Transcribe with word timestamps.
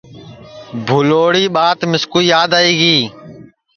بھولوری 0.85 1.45
ٻات 1.55 1.79
مِسکُو 1.91 2.19
یاد 2.33 2.49
آئی 2.59 2.71
گی 2.81 2.97